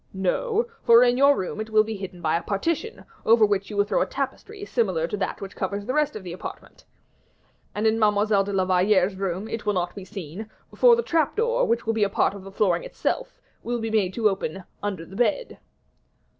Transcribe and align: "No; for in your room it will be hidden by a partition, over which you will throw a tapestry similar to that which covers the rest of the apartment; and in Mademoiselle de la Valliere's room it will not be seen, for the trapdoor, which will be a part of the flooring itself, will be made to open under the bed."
"No; 0.15 0.65
for 0.81 1.03
in 1.03 1.15
your 1.15 1.37
room 1.37 1.61
it 1.61 1.69
will 1.69 1.83
be 1.83 1.95
hidden 1.95 2.23
by 2.23 2.35
a 2.35 2.41
partition, 2.41 3.05
over 3.23 3.45
which 3.45 3.69
you 3.69 3.77
will 3.77 3.83
throw 3.85 4.01
a 4.01 4.05
tapestry 4.07 4.65
similar 4.65 5.05
to 5.07 5.15
that 5.17 5.41
which 5.41 5.55
covers 5.55 5.85
the 5.85 5.93
rest 5.93 6.15
of 6.15 6.23
the 6.23 6.33
apartment; 6.33 6.83
and 7.75 7.85
in 7.85 7.99
Mademoiselle 7.99 8.43
de 8.43 8.51
la 8.51 8.65
Valliere's 8.65 9.15
room 9.15 9.47
it 9.47 9.67
will 9.67 9.73
not 9.75 9.93
be 9.93 10.03
seen, 10.03 10.49
for 10.75 10.95
the 10.95 11.03
trapdoor, 11.03 11.65
which 11.67 11.85
will 11.85 11.93
be 11.93 12.03
a 12.03 12.09
part 12.09 12.33
of 12.33 12.43
the 12.43 12.51
flooring 12.51 12.83
itself, 12.83 13.39
will 13.61 13.79
be 13.79 13.91
made 13.91 14.11
to 14.15 14.27
open 14.27 14.63
under 14.81 15.05
the 15.05 15.15
bed." 15.15 15.59